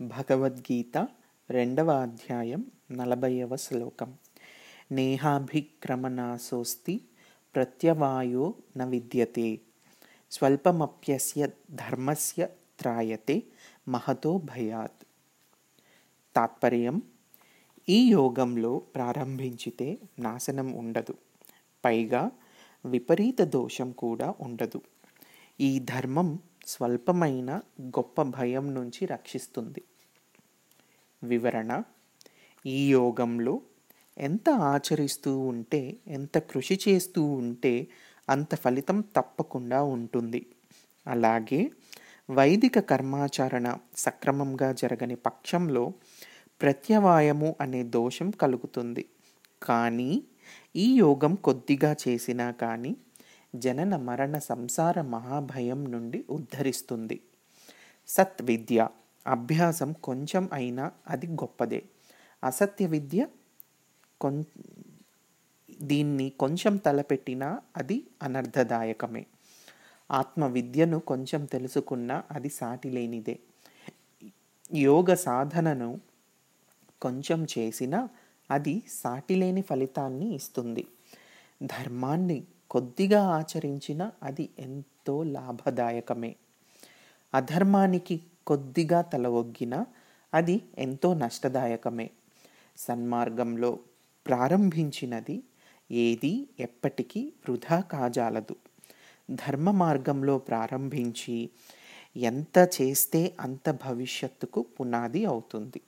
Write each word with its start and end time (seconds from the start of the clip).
భగవద్గీత 0.00 1.08
రెండవ 1.50 1.90
అధ్యాయం 1.90 2.66
నలభైవ 2.92 3.56
శ్లోకం. 3.56 4.14
నేహాభిక్రమణాసోస్తి 4.92 7.00
ప్రత్యవాయో 7.54 8.54
న 8.76 8.84
విద్యతే. 8.84 9.58
స్వల్పమప్యస్య 10.30 11.48
ధర్మస్య 11.70 12.48
త్రాయతే 12.80 13.42
మహతో 13.88 14.38
భయాత్. 14.38 15.04
తాత్పర్యం 16.36 17.02
ఈ 17.88 18.08
యోగంలో 18.08 18.78
ప్రారంభించితే 18.78 19.98
నాశనం 20.18 20.72
ఉండదు. 20.72 21.14
పైగా 21.84 22.30
విపరీత 22.86 23.42
దోషం 23.42 23.92
కూడా 23.92 24.34
ఉండదు. 24.40 24.80
ఈ 25.60 25.78
ధర్మం 25.78 26.38
స్వల్పమైన 26.70 27.50
గొప్ప 27.82 28.22
భయం 28.22 28.66
నుంచి 28.74 29.02
రక్షిస్తుంది. 29.06 29.82
వివరణ 31.22 31.72
ఈ 32.64 32.78
యోగంలో 32.90 33.54
ఎంత 34.18 34.48
ఆచరిస్తూ 34.50 35.32
ఉంటే 35.50 35.82
ఎంత 36.08 36.38
కృషి 36.50 36.76
చేస్తూ 36.88 37.22
ఉంటే 37.40 37.74
అంత 38.28 38.54
ఫలితం 38.54 38.98
తప్పకుండా 39.16 39.78
ఉంటుంది. 39.82 40.40
అలాగే 41.06 41.60
వైదిక 42.28 42.78
కర్మాచరణ 42.90 43.68
సక్రమంగా 43.96 44.68
జరగని 44.72 45.16
పక్షంలో 45.26 45.84
ప్రత్యవాయము 46.60 47.48
అనే 47.60 47.80
దోషం 47.96 48.28
కలుగుతుంది. 48.42 49.04
కానీ 49.62 50.10
ఈ 50.76 50.86
యోగం 50.98 51.32
కొద్దిగా 51.46 51.90
చేసినా 52.02 52.46
కానీ 52.62 52.92
జనన 53.54 53.96
మరణ 53.96 54.38
సంసార 54.38 55.00
మహాభయం 55.00 55.84
నుండి 55.90 56.24
ఉద్ధరిస్తుంది. 56.30 57.16
సత్ 58.08 58.42
విద్య 58.42 58.88
అభ్యాసం 59.26 59.92
కొంచెం 60.04 60.48
అయినా 60.52 60.92
అది 61.08 61.26
గొప్పదే. 61.26 61.80
అసత్య 62.42 62.86
విద్య 62.86 63.20
కొం 64.20 64.36
దీన్ని 65.82 66.30
కొంచెం 66.30 66.76
తలపెట్టినా 66.76 67.48
అది 67.76 67.96
అనర్థదాయకమే 68.22 69.26
ఆత్మ 70.10 70.46
విద్యను 70.46 70.98
కొంచెం 71.00 71.44
తెలుసుకున్నా 71.44 72.22
అది 72.30 72.48
సాటిలేనిదే. 72.48 73.36
యోగ 74.78 75.14
సాధనను 75.14 75.90
కొంచెం 77.00 77.46
చేసినా 77.58 78.00
అది 78.50 78.82
సాటిలేని 79.02 79.62
ఫలితాన్ని 79.62 80.34
ఇస్తుంది. 80.34 80.84
ధర్మాన్ని 81.62 82.38
కొద్దిగా 82.70 83.28
ఆచరించిన 83.28 84.10
అది 84.22 84.48
ఎంతో 84.58 85.22
లాభదాయకమే. 85.22 86.36
అధర్మానికి 87.34 88.20
కొద్దిగా 88.46 89.00
తల 89.00 89.26
ఒగ్గినా 89.26 89.86
అది 90.34 90.62
ఎంతో 90.78 91.14
నష్టదాయకమే. 91.14 92.10
సన్మార్గంలో 92.76 93.78
ప్రారంభించినది 94.26 95.42
ఏది 95.90 96.46
ఎప్పటికీ 96.60 97.32
వృధా 97.48 97.80
కాజాలదు. 97.80 98.56
ధర్మ 99.30 99.70
మార్గంలో 99.70 100.38
ప్రారంభించి 100.38 101.50
ఎంత 102.16 102.68
చేస్తే 102.80 103.36
అంత 103.40 103.70
భవిష్యత్తుకు 103.70 104.66
పునాది 104.80 105.24
అవుతుంది. 105.24 105.80